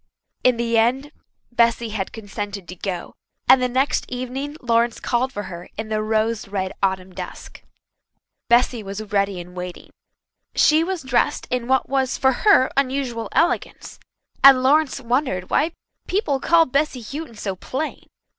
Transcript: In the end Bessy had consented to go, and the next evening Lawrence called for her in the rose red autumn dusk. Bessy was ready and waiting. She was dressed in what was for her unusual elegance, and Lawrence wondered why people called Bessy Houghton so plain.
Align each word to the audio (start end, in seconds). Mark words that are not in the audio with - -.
In 0.43 0.57
the 0.57 0.79
end 0.79 1.11
Bessy 1.51 1.89
had 1.89 2.11
consented 2.11 2.67
to 2.67 2.75
go, 2.75 3.13
and 3.47 3.61
the 3.61 3.69
next 3.69 4.05
evening 4.09 4.57
Lawrence 4.59 4.99
called 4.99 5.31
for 5.31 5.43
her 5.43 5.69
in 5.77 5.89
the 5.89 6.01
rose 6.01 6.47
red 6.47 6.73
autumn 6.81 7.13
dusk. 7.13 7.61
Bessy 8.49 8.81
was 8.81 9.03
ready 9.13 9.39
and 9.39 9.55
waiting. 9.55 9.91
She 10.55 10.83
was 10.83 11.03
dressed 11.03 11.45
in 11.51 11.67
what 11.67 11.87
was 11.87 12.17
for 12.17 12.31
her 12.33 12.71
unusual 12.75 13.29
elegance, 13.33 13.99
and 14.43 14.63
Lawrence 14.63 14.99
wondered 14.99 15.51
why 15.51 15.71
people 16.07 16.39
called 16.39 16.71
Bessy 16.71 17.03
Houghton 17.03 17.35
so 17.35 17.55
plain. 17.55 18.07